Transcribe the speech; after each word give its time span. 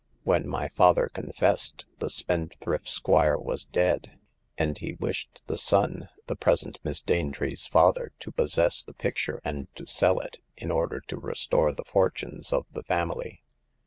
When 0.23 0.47
my 0.47 0.69
father 0.69 1.09
confessed, 1.13 1.85
the 1.99 2.09
spendthrift 2.09 2.89
squire 2.89 3.37
was 3.37 3.65
dead, 3.65 4.17
and 4.57 4.75
he 4.75 4.93
wished 4.93 5.43
the 5.45 5.59
son— 5.59 6.09
the 6.25 6.35
present 6.35 6.79
Miss 6.83 7.03
Danetree's 7.03 7.67
father— 7.67 8.11
to 8.21 8.31
possess 8.31 8.81
the 8.81 8.93
picture 8.95 9.39
and 9.45 9.67
to 9.75 9.85
sell 9.85 10.19
it, 10.19 10.39
in 10.57 10.71
order 10.71 11.01
to 11.01 11.17
restore 11.19 11.71
the 11.71 11.85
fortunes 11.85 12.51
of 12.51 12.65
the 12.71 12.81
family." 12.81 13.43